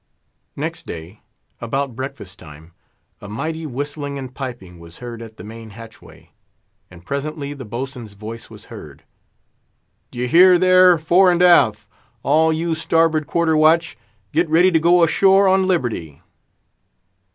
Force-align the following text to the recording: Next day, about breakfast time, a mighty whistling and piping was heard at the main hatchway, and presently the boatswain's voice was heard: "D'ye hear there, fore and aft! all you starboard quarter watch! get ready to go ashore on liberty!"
Next 0.55 0.87
day, 0.87 1.21
about 1.59 1.95
breakfast 1.95 2.39
time, 2.39 2.71
a 3.21 3.29
mighty 3.29 3.67
whistling 3.67 4.17
and 4.17 4.33
piping 4.33 4.79
was 4.79 4.97
heard 4.97 5.21
at 5.21 5.37
the 5.37 5.43
main 5.43 5.69
hatchway, 5.69 6.31
and 6.89 7.05
presently 7.05 7.53
the 7.53 7.65
boatswain's 7.65 8.13
voice 8.13 8.49
was 8.49 8.65
heard: 8.73 9.03
"D'ye 10.09 10.25
hear 10.25 10.57
there, 10.57 10.97
fore 10.97 11.31
and 11.31 11.43
aft! 11.43 11.85
all 12.23 12.51
you 12.51 12.73
starboard 12.73 13.27
quarter 13.27 13.55
watch! 13.55 13.95
get 14.31 14.49
ready 14.49 14.71
to 14.71 14.79
go 14.79 15.03
ashore 15.03 15.47
on 15.47 15.67
liberty!" 15.67 16.23